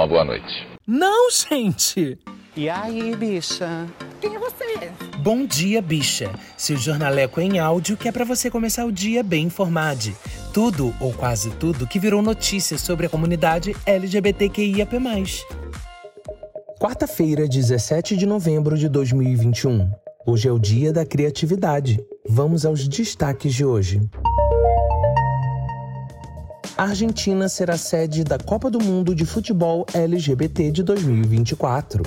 [0.00, 0.66] uma boa noite.
[0.86, 2.18] Não, gente!
[2.56, 3.86] E aí, bicha?
[4.20, 4.90] Quem é você?
[5.18, 6.30] Bom dia, bicha.
[6.56, 10.10] Seu jornaleco em áudio que é para você começar o dia bem informado.
[10.54, 14.96] Tudo, ou quase tudo, que virou notícia sobre a comunidade LGBTQIAP+.
[16.80, 19.90] Quarta-feira, 17 de novembro de 2021.
[20.26, 22.00] Hoje é o dia da criatividade.
[22.26, 24.00] Vamos aos destaques de hoje.
[26.80, 32.02] A Argentina será sede da Copa do Mundo de Futebol LGBT de 2024.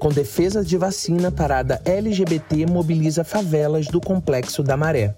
[0.00, 5.14] Com defesa de vacina, parada LGBT mobiliza favelas do Complexo da Maré.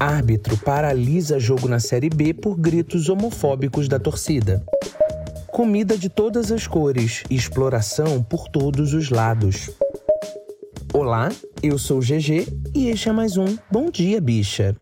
[0.00, 4.64] Árbitro paralisa jogo na Série B por gritos homofóbicos da torcida.
[5.52, 9.70] Comida de todas as cores, exploração por todos os lados.
[10.94, 11.28] Olá,
[11.62, 14.74] eu sou GG e este é mais um Bom Dia Bicha.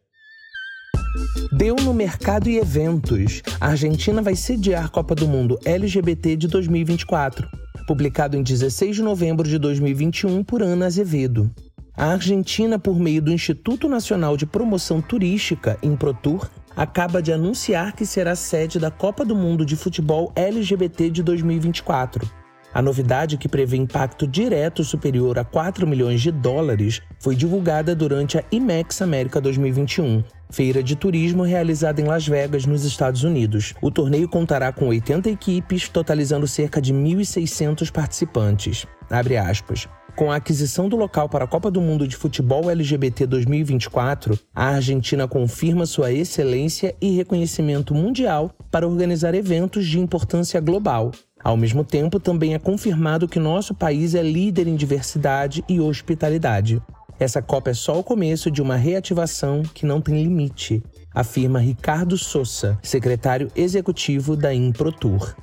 [1.52, 3.42] Deu no mercado e eventos.
[3.60, 7.48] A Argentina vai sediar Copa do Mundo LGBT de 2024,
[7.86, 11.50] publicado em 16 de novembro de 2021 por Ana Azevedo.
[11.96, 18.04] A Argentina, por meio do Instituto Nacional de Promoção Turística, Improtur, acaba de anunciar que
[18.04, 22.45] será sede da Copa do Mundo de Futebol LGBT de 2024.
[22.76, 28.36] A novidade, que prevê impacto direto superior a 4 milhões de dólares, foi divulgada durante
[28.36, 33.72] a IMEX América 2021, feira de turismo realizada em Las Vegas, nos Estados Unidos.
[33.80, 38.86] O torneio contará com 80 equipes, totalizando cerca de 1.600 participantes.
[39.08, 39.88] Abre aspas.
[40.14, 44.66] Com a aquisição do local para a Copa do Mundo de Futebol LGBT 2024, a
[44.66, 51.10] Argentina confirma sua excelência e reconhecimento mundial para organizar eventos de importância global.
[51.42, 56.82] Ao mesmo tempo, também é confirmado que nosso país é líder em diversidade e hospitalidade.
[57.18, 60.82] Essa Copa é só o começo de uma reativação que não tem limite,
[61.14, 65.34] afirma Ricardo Sousa, secretário executivo da Improtur.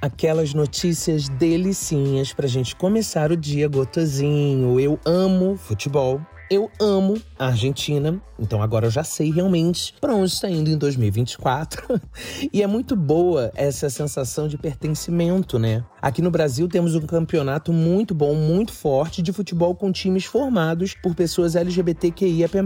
[0.00, 4.78] Aquelas notícias delicinhas pra gente começar o dia gotosinho.
[4.78, 10.32] Eu amo futebol, eu amo a Argentina, então agora eu já sei realmente para onde
[10.32, 12.00] está indo em 2024.
[12.52, 15.84] e é muito boa essa sensação de pertencimento, né?
[16.00, 20.94] Aqui no Brasil temos um campeonato muito bom, muito forte de futebol com times formados
[21.02, 22.56] por pessoas LGBTQIAP+.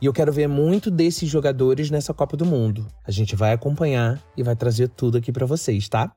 [0.00, 2.86] E eu quero ver muito desses jogadores nessa Copa do Mundo.
[3.06, 6.12] A gente vai acompanhar e vai trazer tudo aqui para vocês, tá?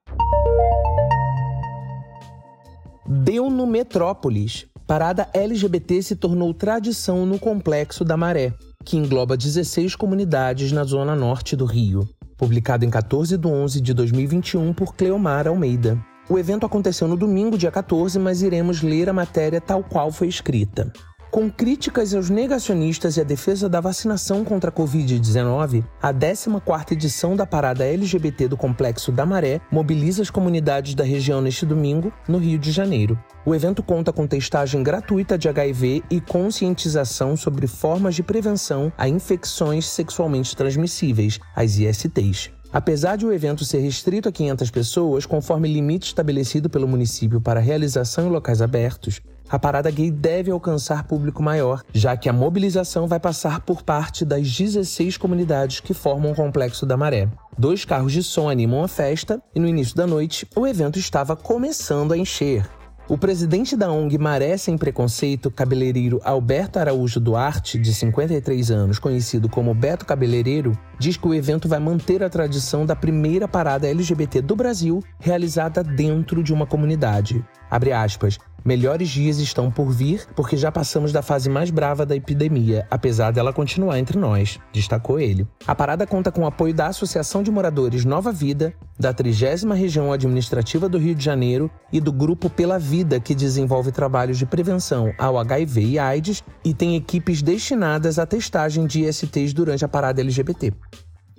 [3.05, 4.67] Deu no Metrópolis.
[4.87, 8.53] Parada LGBT se tornou tradição no Complexo da Maré,
[8.85, 12.07] que engloba 16 comunidades na zona norte do Rio.
[12.37, 16.01] Publicado em 14 de 11 de 2021 por Cleomar Almeida.
[16.29, 20.29] O evento aconteceu no domingo, dia 14, mas iremos ler a matéria tal qual foi
[20.29, 20.89] escrita.
[21.37, 27.35] Com críticas aos negacionistas e a defesa da vacinação contra a Covid-19, a 14ª edição
[27.35, 32.39] da Parada LGBT do Complexo da Maré mobiliza as comunidades da região neste domingo, no
[32.39, 33.19] Rio de Janeiro.
[33.45, 39.07] O evento conta com testagem gratuita de HIV e conscientização sobre formas de prevenção a
[39.07, 42.49] infecções sexualmente transmissíveis, as ISTs.
[42.71, 47.59] Apesar de o evento ser restrito a 500 pessoas, conforme limite estabelecido pelo município para
[47.59, 53.07] realização em locais abertos, a parada gay deve alcançar público maior, já que a mobilização
[53.07, 57.29] vai passar por parte das 16 comunidades que formam o Complexo da Maré.
[57.57, 61.35] Dois carros de som animam a festa e no início da noite o evento estava
[61.35, 62.76] começando a encher.
[63.09, 69.47] O presidente da ONG Maré Sem Preconceito, cabeleireiro Alberto Araújo Duarte, de 53 anos, conhecido
[69.47, 74.41] como Beto Cabeleireiro, diz que o evento vai manter a tradição da primeira parada LGBT
[74.41, 77.41] do Brasil realizada dentro de uma comunidade.
[77.69, 78.37] Abre aspas.
[78.67, 83.31] Melhores dias estão por vir, porque já passamos da fase mais brava da epidemia, apesar
[83.31, 85.47] dela continuar entre nós, destacou ele.
[85.65, 90.11] A parada conta com o apoio da Associação de Moradores Nova Vida, da 30 Região
[90.11, 95.13] Administrativa do Rio de Janeiro e do Grupo Pela Vida, que desenvolve trabalhos de prevenção
[95.17, 100.19] ao HIV e AIDS e tem equipes destinadas à testagem de ISTs durante a parada
[100.19, 100.73] LGBT.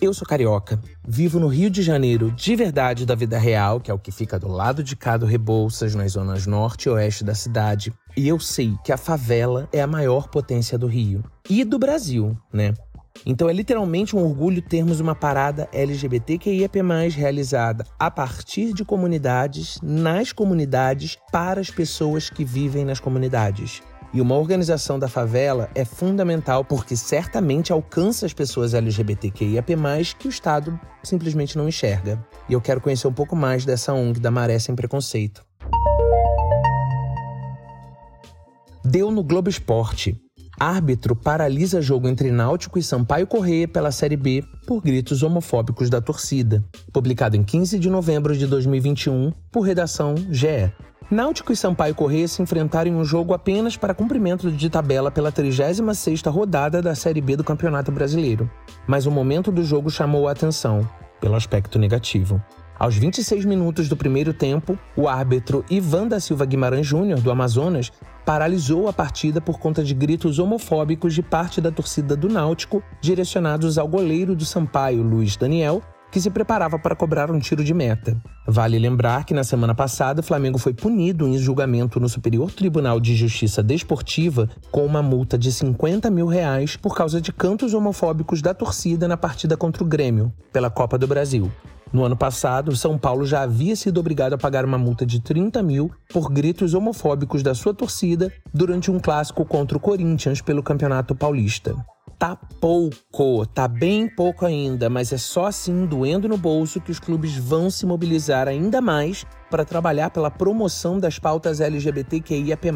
[0.01, 3.95] Eu sou carioca, vivo no Rio de Janeiro de verdade da vida real, que é
[3.95, 7.35] o que fica do lado de cá do Rebouças, nas zonas norte e oeste da
[7.35, 7.93] cidade.
[8.17, 12.39] E eu sei que a favela é a maior potência do Rio e do Brasil,
[12.53, 12.75] né?
[13.27, 16.79] Então é literalmente um orgulho termos uma parada LGBTQIAP+,
[17.11, 23.83] realizada a partir de comunidades, nas comunidades, para as pessoas que vivem nas comunidades.
[24.13, 29.77] E uma organização da favela é fundamental porque certamente alcança as pessoas LGBTQIAP+,
[30.19, 32.25] que o Estado simplesmente não enxerga.
[32.49, 35.45] E eu quero conhecer um pouco mais dessa ONG da Maré Sem Preconceito.
[38.83, 40.17] Deu no Globo Esporte.
[40.59, 46.01] Árbitro paralisa jogo entre Náutico e Sampaio Corrêa pela Série B por gritos homofóbicos da
[46.01, 46.65] torcida.
[46.93, 50.73] Publicado em 15 de novembro de 2021 por redação GE.
[51.11, 55.33] Náutico e Sampaio Corrêa se enfrentaram em um jogo apenas para cumprimento de tabela pela
[55.33, 58.51] 36ª rodada da Série B do Campeonato Brasileiro.
[58.87, 60.87] Mas o momento do jogo chamou a atenção,
[61.19, 62.43] pelo aspecto negativo.
[62.79, 67.91] Aos 26 minutos do primeiro tempo, o árbitro Ivan da Silva Guimarães Júnior, do Amazonas,
[68.27, 73.79] paralisou a partida por conta de gritos homofóbicos de parte da torcida do Náutico, direcionados
[73.79, 78.17] ao goleiro do Sampaio, Luiz Daniel, que se preparava para cobrar um tiro de meta.
[78.47, 82.99] Vale lembrar que na semana passada o Flamengo foi punido em julgamento no Superior Tribunal
[82.99, 88.41] de Justiça Desportiva com uma multa de 50 mil reais por causa de cantos homofóbicos
[88.41, 91.51] da torcida na partida contra o Grêmio, pela Copa do Brasil.
[91.93, 95.63] No ano passado, São Paulo já havia sido obrigado a pagar uma multa de 30
[95.63, 101.15] mil por gritos homofóbicos da sua torcida durante um clássico contra o Corinthians pelo Campeonato
[101.15, 101.75] Paulista.
[102.19, 106.99] Tá pouco, tá bem pouco ainda, mas é só assim, doendo no bolso, que os
[106.99, 112.73] clubes vão se mobilizar ainda mais para trabalhar pela promoção das pautas LGBTQIAP+,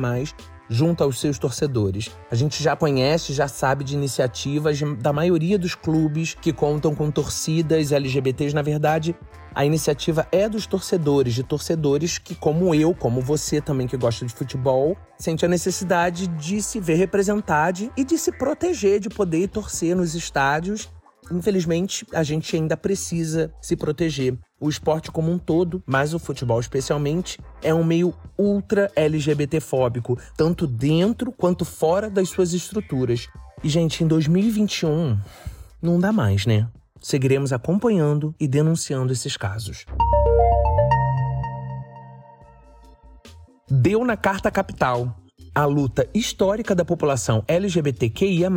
[0.68, 2.08] junto aos seus torcedores.
[2.30, 7.10] A gente já conhece, já sabe de iniciativas da maioria dos clubes que contam com
[7.10, 8.54] torcidas LGBTs.
[8.54, 9.12] Na verdade,
[9.54, 14.26] a iniciativa é dos torcedores, de torcedores que, como eu, como você também que gosta
[14.26, 19.48] de futebol, sente a necessidade de se ver representado e de se proteger, de poder
[19.48, 20.90] torcer nos estádios
[21.30, 24.36] Infelizmente, a gente ainda precisa se proteger.
[24.60, 30.66] O esporte como um todo, mas o futebol especialmente, é um meio ultra LGBTfóbico, tanto
[30.66, 33.28] dentro quanto fora das suas estruturas.
[33.62, 35.18] E, gente, em 2021,
[35.80, 36.68] não dá mais, né?
[37.02, 39.84] Seguiremos acompanhando e denunciando esses casos.
[43.68, 45.16] Deu na Carta Capital.
[45.54, 48.48] A luta histórica da população LGBTQIA,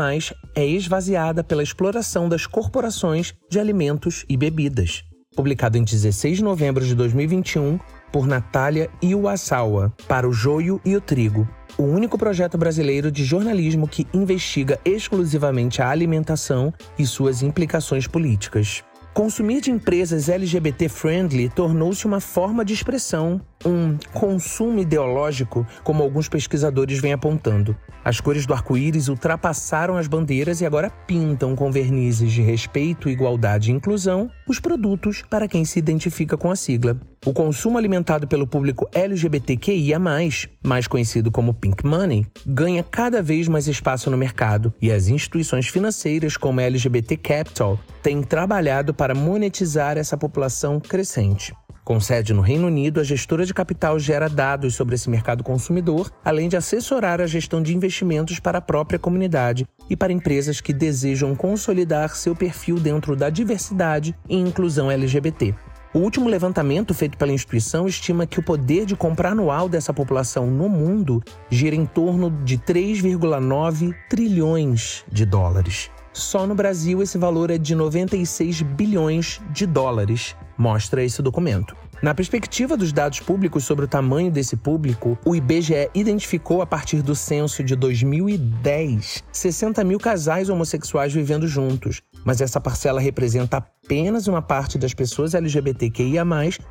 [0.55, 5.03] é esvaziada pela exploração das corporações de alimentos e bebidas.
[5.35, 7.79] Publicado em 16 de novembro de 2021
[8.13, 11.45] por Natália Iwasawa, para o Joio e o Trigo,
[11.77, 18.83] o único projeto brasileiro de jornalismo que investiga exclusivamente a alimentação e suas implicações políticas.
[19.13, 26.99] Consumir de empresas LGBT-friendly tornou-se uma forma de expressão, um consumo ideológico, como alguns pesquisadores
[26.99, 27.75] vêm apontando.
[28.03, 33.71] As cores do arco-íris ultrapassaram as bandeiras e agora pintam com vernizes de respeito, igualdade
[33.71, 36.95] e inclusão os produtos para quem se identifica com a sigla.
[37.25, 43.67] O consumo alimentado pelo público LGBTQIA, mais conhecido como Pink Money, ganha cada vez mais
[43.67, 49.97] espaço no mercado e as instituições financeiras, como a LGBT Capital, têm trabalhado para monetizar
[49.97, 51.55] essa população crescente.
[51.85, 56.11] Com sede no Reino Unido, a gestora de capital gera dados sobre esse mercado consumidor,
[56.25, 60.73] além de assessorar a gestão de investimentos para a própria comunidade e para empresas que
[60.73, 65.53] desejam consolidar seu perfil dentro da diversidade e inclusão LGBT.
[65.93, 70.47] O último levantamento feito pela instituição estima que o poder de compra anual dessa população
[70.47, 75.91] no mundo gira em torno de 3,9 trilhões de dólares.
[76.15, 81.75] Só no Brasil, esse valor é de 96 bilhões de dólares, mostra esse documento.
[82.01, 87.01] Na perspectiva dos dados públicos sobre o tamanho desse público, o IBGE identificou a partir
[87.01, 94.25] do censo de 2010 60 mil casais homossexuais vivendo juntos, mas essa parcela representa apenas
[94.27, 96.23] uma parte das pessoas LGBTQIA,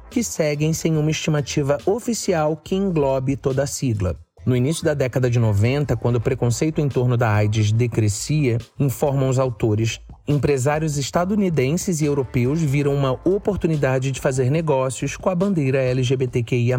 [0.08, 4.16] que seguem sem uma estimativa oficial que englobe toda a sigla.
[4.46, 9.30] No início da década de 90, quando o preconceito em torno da AIDS decrescia, informam
[9.30, 15.78] os autores, empresários estadunidenses e europeus viram uma oportunidade de fazer negócios com a bandeira
[15.78, 16.78] LGBTQIA.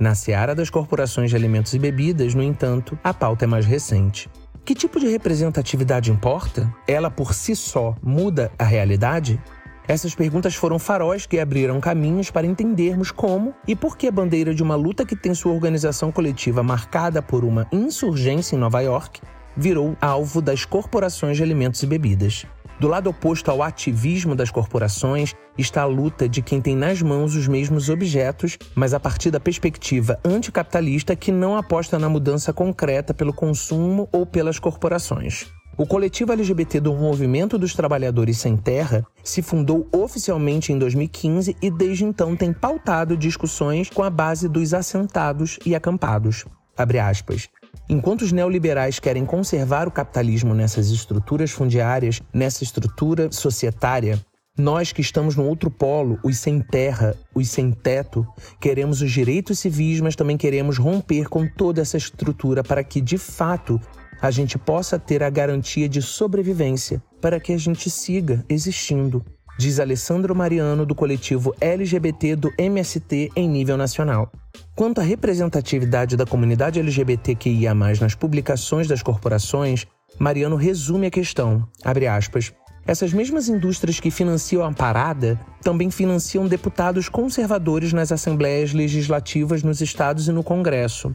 [0.00, 4.28] Na seara das corporações de alimentos e bebidas, no entanto, a pauta é mais recente.
[4.64, 6.72] Que tipo de representatividade importa?
[6.86, 9.40] Ela por si só muda a realidade?
[9.88, 14.54] Essas perguntas foram faróis que abriram caminhos para entendermos como e por que a bandeira
[14.54, 19.22] de uma luta que tem sua organização coletiva marcada por uma insurgência em Nova York
[19.56, 22.44] virou alvo das corporações de alimentos e bebidas.
[22.78, 27.34] Do lado oposto ao ativismo das corporações está a luta de quem tem nas mãos
[27.34, 33.14] os mesmos objetos, mas a partir da perspectiva anticapitalista que não aposta na mudança concreta
[33.14, 35.50] pelo consumo ou pelas corporações.
[35.80, 41.70] O coletivo LGBT do Movimento dos Trabalhadores Sem Terra se fundou oficialmente em 2015 e
[41.70, 46.44] desde então tem pautado discussões com a base dos assentados e acampados.
[47.88, 54.18] Enquanto os neoliberais querem conservar o capitalismo nessas estruturas fundiárias, nessa estrutura societária,
[54.58, 58.26] nós que estamos no outro polo, os sem terra, os sem teto,
[58.60, 63.16] queremos os direitos civis, mas também queremos romper com toda essa estrutura para que, de
[63.16, 63.80] fato,
[64.20, 69.24] a gente possa ter a garantia de sobrevivência para que a gente siga existindo,
[69.58, 74.30] diz Alessandro Mariano do coletivo LGBT do MST em nível nacional.
[74.74, 79.86] Quanto à representatividade da comunidade LGBTQIA+, nas publicações das corporações,
[80.18, 82.52] Mariano resume a questão, aspas,
[82.86, 89.82] essas mesmas indústrias que financiam a parada também financiam deputados conservadores nas assembleias legislativas nos
[89.82, 91.14] estados e no Congresso.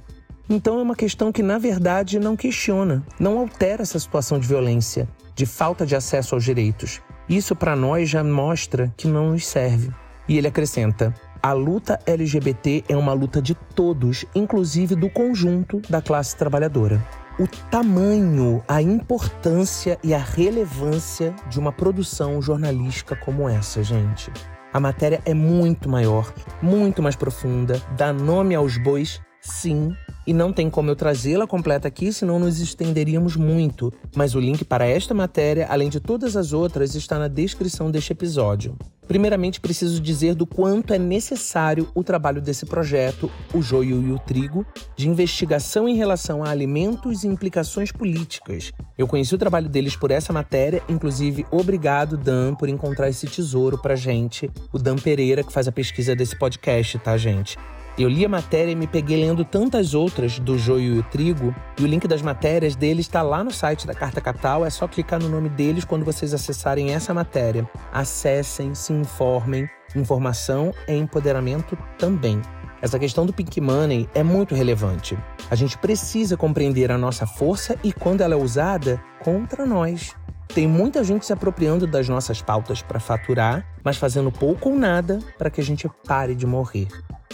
[0.53, 5.09] Então é uma questão que, na verdade, não questiona, não altera essa situação de violência,
[5.33, 7.01] de falta de acesso aos direitos.
[7.27, 9.89] Isso, para nós, já mostra que não nos serve.
[10.27, 16.03] E ele acrescenta: a luta LGBT é uma luta de todos, inclusive do conjunto da
[16.03, 17.03] classe trabalhadora.
[17.39, 24.31] O tamanho, a importância e a relevância de uma produção jornalística como essa, gente.
[24.71, 26.31] A matéria é muito maior,
[26.61, 29.93] muito mais profunda, dá nome aos bois Sim,
[30.25, 33.91] e não tem como eu trazê-la completa aqui, senão nos estenderíamos muito.
[34.15, 38.13] Mas o link para esta matéria, além de todas as outras, está na descrição deste
[38.13, 38.77] episódio.
[39.05, 44.19] Primeiramente, preciso dizer do quanto é necessário o trabalho desse projeto, O Joio e o
[44.19, 48.71] Trigo, de investigação em relação a alimentos e implicações políticas.
[48.97, 53.77] Eu conheci o trabalho deles por essa matéria, inclusive, obrigado, Dan, por encontrar esse tesouro
[53.77, 54.49] pra gente.
[54.71, 57.57] O Dan Pereira, que faz a pesquisa desse podcast, tá, gente?
[57.95, 61.53] Eu li a matéria e me peguei lendo tantas outras do Joio e o Trigo,
[61.79, 64.87] e o link das matérias deles está lá no site da Carta Capital, é só
[64.87, 67.69] clicar no nome deles quando vocês acessarem essa matéria.
[67.91, 69.69] Acessem, se informem.
[69.95, 72.41] Informação é empoderamento também.
[72.81, 75.15] Essa questão do Pink Money é muito relevante.
[75.51, 80.15] A gente precisa compreender a nossa força e quando ela é usada contra nós.
[80.47, 85.19] Tem muita gente se apropriando das nossas pautas para faturar, mas fazendo pouco ou nada
[85.37, 86.87] para que a gente pare de morrer.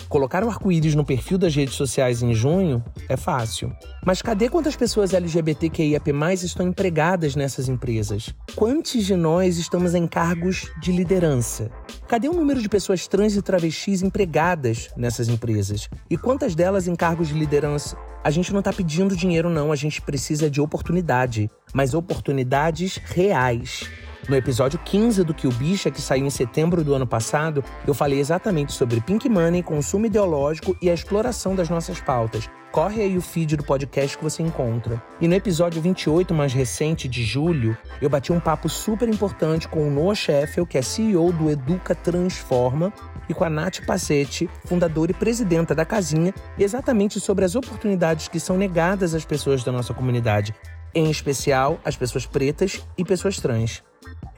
[0.10, 3.72] Colocar o arco-íris no perfil das redes sociais em junho é fácil.
[4.04, 6.12] Mas cadê quantas pessoas LGBTQIAP+,
[6.42, 8.34] estão empregadas nessas empresas?
[8.56, 11.70] Quantos de nós estamos em cargos de liderança?
[12.08, 15.88] Cadê o número de pessoas trans e travestis empregadas nessas empresas?
[16.10, 17.96] E quantas delas em cargos de liderança?
[18.24, 23.88] A gente não está pedindo dinheiro, não, a gente precisa de oportunidade, mas oportunidades reais.
[24.28, 28.20] No episódio 15 do Kill Bicha, que saiu em setembro do ano passado, eu falei
[28.20, 32.50] exatamente sobre Pink Money, consumo ideológico e a exploração das nossas pautas.
[32.72, 35.02] Corre aí o feed do podcast que você encontra.
[35.20, 39.88] E no episódio 28, mais recente, de julho, eu bati um papo super importante com
[39.88, 42.94] o Noah Sheffield, que é CEO do Educa Transforma,
[43.28, 48.40] e com a Nath Passetti, fundadora e presidenta da Casinha, exatamente sobre as oportunidades que
[48.40, 50.54] são negadas às pessoas da nossa comunidade,
[50.94, 53.84] em especial às pessoas pretas e pessoas trans.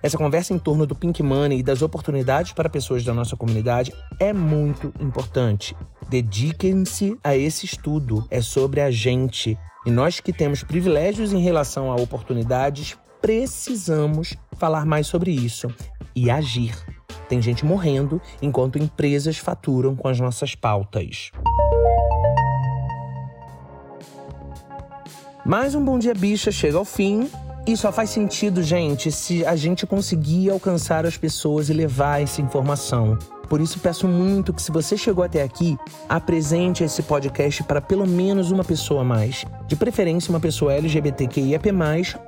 [0.04, 3.94] Essa conversa em torno do Pink Money e das oportunidades para pessoas da nossa comunidade
[4.20, 5.76] é muito importante.
[6.10, 9.58] Dediquem-se a esse estudo, é sobre a gente.
[9.86, 15.68] E nós que temos privilégios em relação a oportunidades, precisamos falar mais sobre isso
[16.16, 16.76] e agir.
[17.30, 21.32] Tem gente morrendo enquanto empresas faturam com as nossas pautas.
[25.46, 27.30] Mais um Bom Dia Bicha chega ao fim
[27.66, 32.42] e só faz sentido, gente, se a gente conseguir alcançar as pessoas e levar essa
[32.42, 33.18] informação.
[33.48, 35.78] Por isso peço muito que se você chegou até aqui,
[36.08, 39.46] apresente esse podcast para pelo menos uma pessoa a mais.
[39.68, 41.70] De preferência uma pessoa LGBTQIAP+,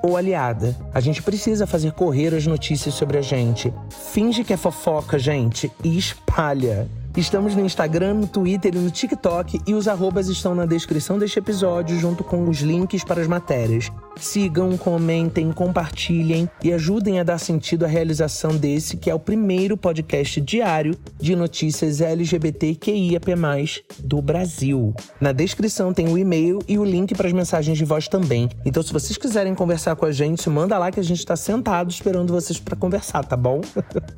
[0.03, 0.75] ou aliada.
[0.93, 3.73] A gente precisa fazer correr as notícias sobre a gente.
[4.11, 6.89] Finge que é fofoca, gente, e espalha.
[7.15, 11.37] Estamos no Instagram, no Twitter e no TikTok e os arrobas estão na descrição deste
[11.37, 13.91] episódio junto com os links para as matérias.
[14.17, 19.75] Sigam, comentem, compartilhem e ajudem a dar sentido à realização desse, que é o primeiro
[19.75, 23.33] podcast diário de notícias LGBTQIAP+,
[23.99, 24.93] do Brasil.
[25.19, 28.49] Na descrição tem o e-mail e o link para as mensagens de voz também.
[28.65, 31.91] Então se vocês quiserem conversar com a gente, manda lá que a gente está sentado
[31.91, 33.61] esperando vocês para conversar, tá bom?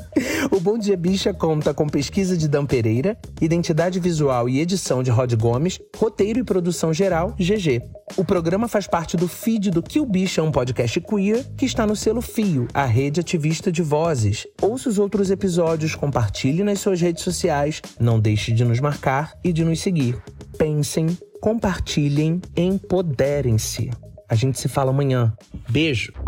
[0.52, 5.12] o Bom Dia Bicha conta com pesquisa de Dan Pereira, identidade visual e edição de
[5.12, 7.82] Rod Gomes, roteiro e produção geral GG.
[8.18, 11.96] O programa faz parte do feed do Kill Bicha, um podcast queer que está no
[11.96, 14.48] selo Fio, a rede ativista de vozes.
[14.62, 19.54] Ouça os outros episódios, compartilhe nas suas redes sociais, não deixe de nos marcar e
[19.54, 20.22] de nos seguir.
[20.58, 23.92] Pensem, compartilhem, empoderem-se.
[24.28, 25.34] A gente se fala amanhã.
[25.70, 26.25] Beijo!